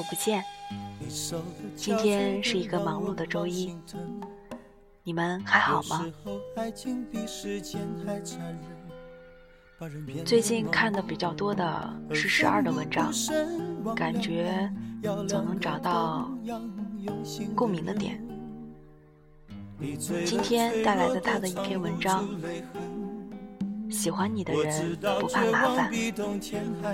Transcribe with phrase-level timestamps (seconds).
[0.00, 0.42] 久不见，
[1.76, 3.76] 今天是一个忙碌的周一，
[5.02, 6.06] 你们还好吗？
[10.24, 13.12] 最近看的比较多的是十二的文章，
[13.94, 14.72] 感觉
[15.28, 16.30] 总能找到
[17.54, 18.26] 共鸣的点。
[20.24, 22.26] 今天带来的他的一篇文章，
[23.90, 25.90] 喜欢你的人不怕麻烦，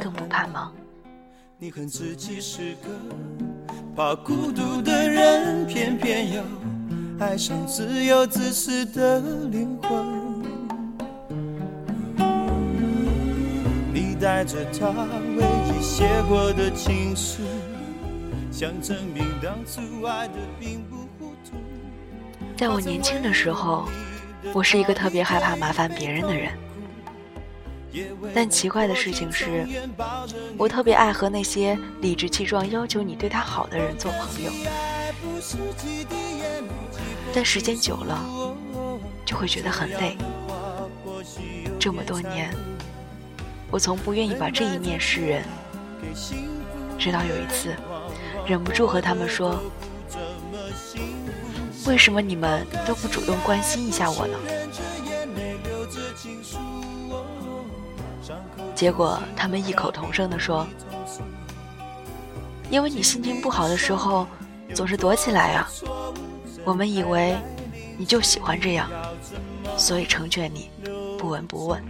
[0.00, 0.74] 更不怕忙。
[1.56, 2.88] 你恨自己是个
[3.94, 6.42] 怕孤独的人，偏偏又
[7.20, 10.42] 爱上自由自私的灵魂。
[13.92, 14.88] 你带着他
[15.36, 17.42] 唯一写过的情书，
[18.50, 21.56] 想证明当初爱的并不糊涂。
[22.56, 23.88] 在我年轻的时候，
[24.52, 26.50] 我是一个特别害怕麻烦别人的人。
[28.34, 29.66] 但奇怪的事情是，
[30.56, 34.50] 我特别爱和那些理直气壮要求你对他好的人做朋友。
[37.32, 38.18] 但时间久了，
[39.24, 40.16] 就会觉得很累。
[41.78, 42.54] 这么多年，
[43.70, 45.42] 我从不愿意把这一面示人，
[46.98, 47.74] 直到有一次，
[48.46, 49.60] 忍不住和他们说
[51.86, 54.38] ：“为什么你们都不主动关心一下我呢？”
[58.84, 60.66] 结果他们异口同声地说
[62.68, 64.26] ：“因为你心情不好的时候
[64.74, 65.66] 总是躲起来啊，
[66.66, 67.34] 我们以为
[67.96, 68.90] 你就喜欢这样，
[69.78, 70.70] 所以成全你，
[71.18, 71.82] 不闻不问。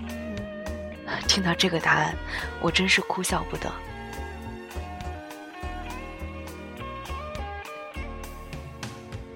[1.26, 2.14] ”听到这个答案，
[2.60, 3.68] 我真是哭笑不得。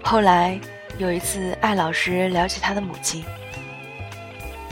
[0.01, 0.61] 后来
[0.97, 3.25] 有一次，艾老师聊起他的母亲，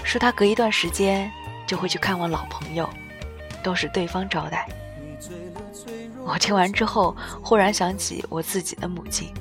[0.05, 1.29] 说他隔一段时间。
[1.67, 2.89] 就会去看望老朋友，
[3.63, 4.69] 都是对方招待。
[6.25, 9.33] 我听完之后，忽然想起我自己的母亲，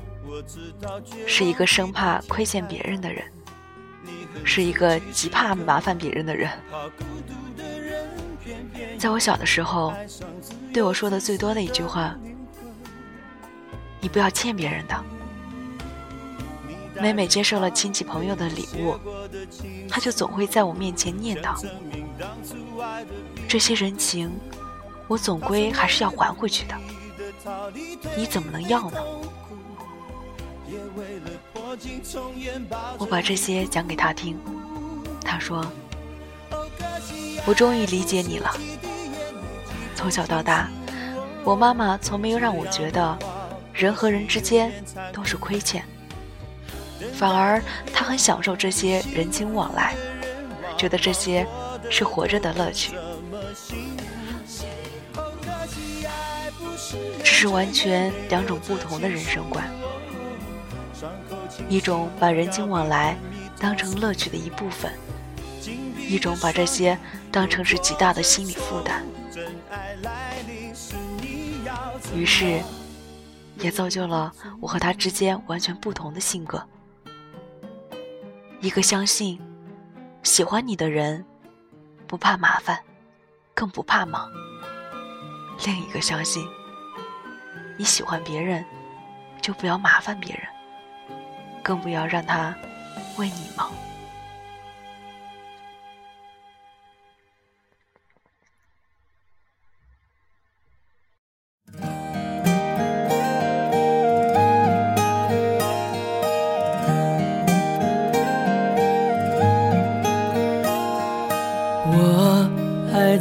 [1.26, 3.24] 是一个生怕亏欠别人的人，
[4.44, 6.50] 是一个极怕麻烦别人的人。
[8.98, 9.92] 在我小的时候，
[10.72, 12.16] 对我说的最多的一句话
[14.00, 15.04] ：“你不要欠别人的。”
[17.00, 18.96] 每每接受了亲戚朋友的礼物，
[19.88, 21.54] 他就总会在我面前念叨
[23.46, 24.30] ：“这些人情，
[25.06, 26.74] 我总归还是要还回去的。
[28.16, 28.98] 你怎么能要呢？”
[32.98, 34.38] 我把这些讲给他听，
[35.22, 35.64] 他说
[37.46, 38.50] ：“我终于理解你了。
[39.94, 40.70] 从小到大，
[41.44, 43.18] 我妈妈从没有让我觉得
[43.72, 44.72] 人和人之间
[45.12, 45.84] 都是亏欠。”
[47.14, 47.62] 反而，
[47.92, 49.94] 他很享受这些人情往来，
[50.76, 51.46] 觉得这些
[51.90, 52.92] 是活着的乐趣。
[57.18, 59.64] 这是完全两种不同的人生观：
[61.68, 63.16] 一种把人情往来
[63.58, 64.92] 当成乐趣的一部分，
[65.96, 66.98] 一种把这些
[67.30, 69.04] 当成是极大的心理负担。
[72.14, 72.62] 于是，
[73.58, 76.62] 也造就了我和他之间完全不同的性格。
[78.60, 79.38] 一个相信，
[80.22, 81.24] 喜欢你的人
[82.06, 82.78] 不怕麻烦，
[83.54, 84.30] 更不怕忙；
[85.64, 86.48] 另一个相信，
[87.76, 88.64] 你喜欢别人，
[89.42, 90.46] 就不要麻烦别人，
[91.62, 92.54] 更不要让他
[93.18, 93.70] 为你忙。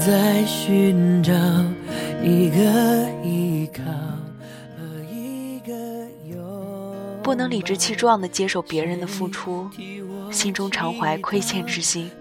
[0.06, 1.34] 在寻找
[2.22, 2.62] 一个
[3.24, 3.82] 依靠
[7.24, 9.68] 不能理直气壮的接受别人的付出，
[10.32, 12.12] 心中常怀亏欠之心，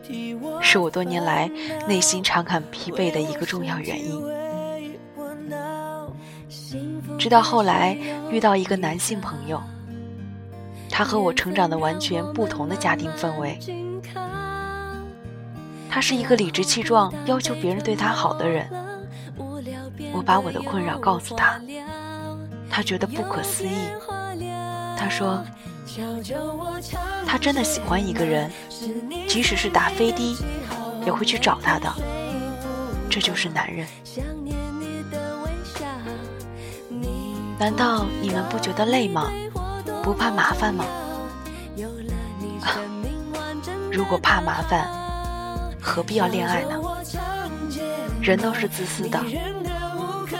[0.62, 1.46] 是我多年来
[1.86, 4.18] 内心常感疲惫的一个重要原因。
[7.18, 7.94] 直到后来
[8.30, 9.62] 遇到一个男性朋友，
[10.88, 13.58] 他和我成长的完全不同的家庭氛围。
[15.94, 18.68] 他是一个理直气壮要求别人对他好的人，
[20.12, 21.60] 我把我的困扰告诉他，
[22.68, 23.70] 他觉得不可思议。
[24.98, 25.40] 他说，
[27.24, 28.50] 他真的喜欢一个人，
[29.28, 30.36] 即使是打飞的，
[31.06, 31.88] 也会去找他的。
[33.08, 33.86] 这就是男人。
[37.56, 39.30] 难道你们不觉得累吗？
[40.02, 40.84] 不怕麻烦吗？
[43.92, 45.03] 如果怕麻烦。
[45.84, 46.80] 何必要恋爱呢？
[48.22, 49.22] 人都是自私的，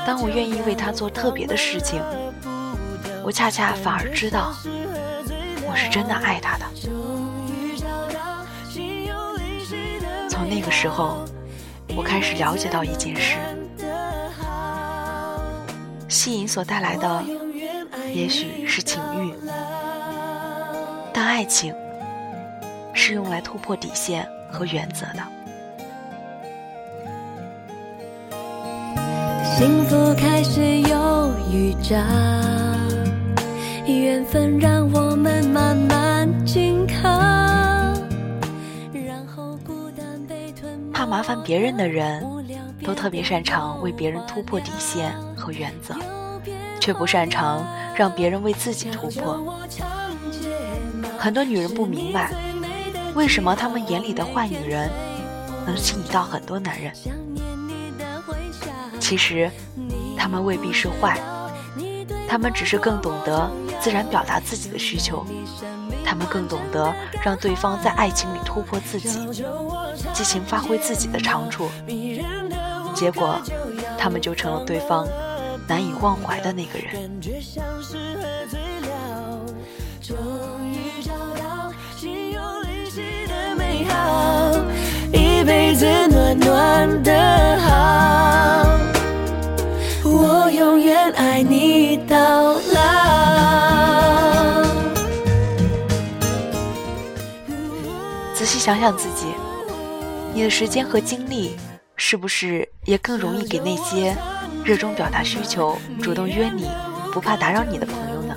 [0.06, 2.00] 当我愿意为他做特别的事情，
[3.22, 4.54] 我恰恰反而知道
[5.62, 6.64] 我是真的爱他的。
[10.30, 11.24] 从那个时候，
[11.94, 13.36] 我开始了解到一件事：
[16.08, 17.22] 吸引所带来的，
[18.12, 19.34] 也许是情欲，
[21.12, 21.74] 但爱情
[22.94, 25.22] 是用来突破底线和原则的。
[29.56, 31.96] 幸福开始有预兆，
[33.86, 37.08] 缘分让我们慢慢紧靠。
[38.92, 40.92] 然后孤单被吞没。
[40.92, 42.26] 怕麻烦别人的人，
[42.82, 45.94] 都特别擅长为别人突破底线和原则，
[46.80, 47.64] 却不擅长
[47.94, 49.56] 让别人为自己突破。
[51.16, 52.32] 很多女人不明白，
[53.14, 54.90] 为什么他们眼里的坏女人，
[55.64, 56.92] 能吸引到很多男人。
[58.98, 59.50] 其实，
[60.16, 61.18] 他们未必是坏，
[62.28, 63.50] 他们只是更懂得
[63.80, 65.24] 自然表达自己的需求，
[66.04, 69.26] 他们更懂得让对方在爱情里突破自己，
[70.12, 71.68] 尽情发挥自己的长处，
[72.94, 73.38] 结果，
[73.96, 75.06] 他们就成了对方
[75.68, 77.20] 难以忘怀的那个人。
[85.44, 88.64] 一辈子暖暖的好。
[90.02, 92.60] 我永远爱你到老。
[98.32, 99.26] 仔细想想自己，
[100.32, 101.56] 你的时间和精力，
[101.94, 104.16] 是不是也更容易给那些
[104.64, 106.70] 热衷表达需求、主动约你、
[107.12, 108.34] 不怕打扰你的朋友呢？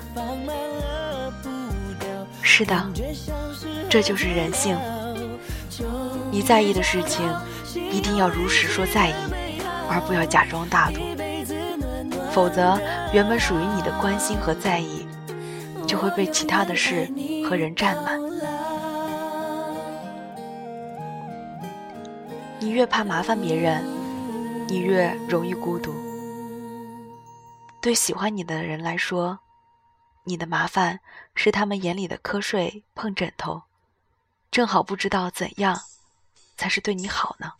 [2.42, 2.86] 是的，
[3.88, 4.76] 这就是人性。
[6.38, 7.28] 你在意的事情，
[7.74, 9.14] 一定要如实说在意，
[9.90, 11.00] 而不要假装大度。
[12.30, 12.78] 否则，
[13.12, 15.04] 原本属于你的关心和在意，
[15.84, 17.12] 就会被其他的事
[17.44, 18.20] 和人占满。
[22.60, 23.84] 你越怕麻烦别人，
[24.68, 25.92] 你越容易孤独。
[27.80, 29.40] 对喜欢你的人来说，
[30.22, 31.00] 你的麻烦
[31.34, 33.62] 是他们眼里的瞌睡碰枕头，
[34.52, 35.76] 正好不知道怎样
[36.58, 37.50] 才是对你好呢。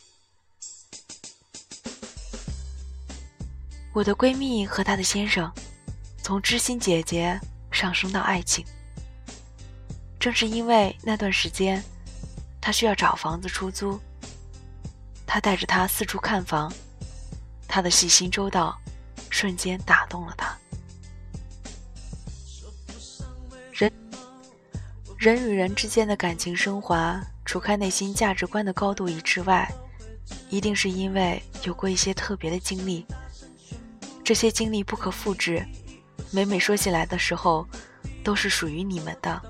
[3.94, 5.50] 我的闺蜜和她的先生，
[6.22, 7.40] 从知心姐姐
[7.70, 8.66] 上升到爱情。
[10.18, 11.82] 正是因为那段时间，
[12.60, 13.98] 她需要找房子出租，
[15.24, 16.72] 他带着她四处看房，
[17.68, 18.76] 他的细心周到，
[19.30, 20.58] 瞬间打动了她。
[23.72, 23.92] 人，
[25.16, 29.66] 人与人之间的感情升华，除开内心价值观的高度一致外，
[30.50, 33.06] 一定是因为有过一些特别的经历。
[34.22, 35.66] 这些经历不可复制，
[36.30, 37.66] 每每说起来的时候，
[38.22, 39.40] 都是属于你们的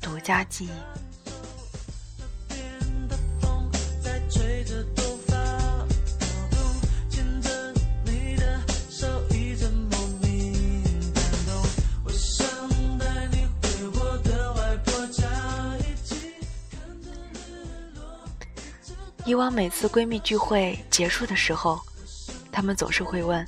[0.00, 0.99] 独家记忆。
[19.30, 21.80] 以往每次闺蜜聚会结束的时候，
[22.50, 23.46] 她们总是会问。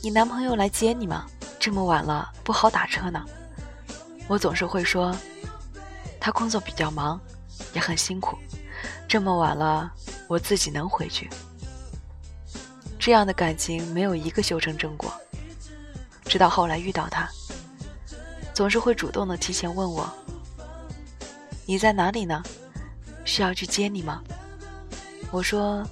[0.00, 1.26] 你男朋友来接你吗？
[1.60, 3.22] 这么晚了不好打车呢。
[4.28, 5.14] 我总是会说，
[6.18, 7.20] 他工作比较忙，
[7.74, 8.38] 也很辛苦。
[9.06, 9.92] 这么晚了，
[10.26, 11.28] 我自己能回去。
[12.98, 15.12] 这样的感情没有一个修成正果。
[16.24, 17.28] 直到后来遇到他，
[18.54, 20.10] 总是会主动的提前问我
[21.68, 22.42] ：“你在哪里呢？
[23.22, 24.22] 需要去接你吗？”
[25.32, 25.82] 我说：“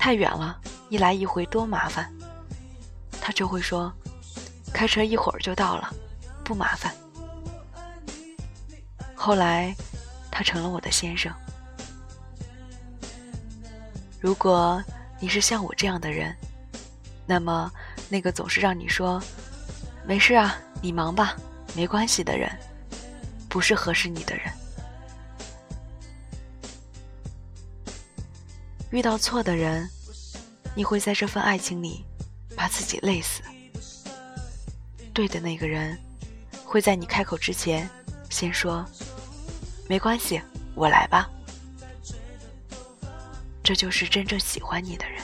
[0.00, 2.12] 太远了，一来一回多麻烦。”
[3.20, 3.92] 他就会说
[4.74, 5.94] ：“开车一会儿就到了，
[6.44, 6.92] 不麻烦。”
[9.14, 9.72] 后来，
[10.28, 11.32] 他成了我的先生。
[14.20, 14.82] 如果
[15.20, 16.34] 你是像我这样的人，
[17.26, 17.70] 那么
[18.08, 19.22] 那个总是让你说
[20.04, 21.36] “没事啊，你忙吧，
[21.76, 22.50] 没关系”的人，
[23.48, 24.52] 不是合适你的人。
[28.90, 29.88] 遇到错的人，
[30.74, 32.04] 你会在这份爱情里。
[32.56, 33.40] 把自己累死。
[35.14, 35.96] 对的那个人，
[36.64, 37.88] 会在你开口之前，
[38.30, 38.84] 先说
[39.88, 40.42] ：“没关系，
[40.74, 41.30] 我来吧。”
[43.62, 45.17] 这就是真正喜欢你的人。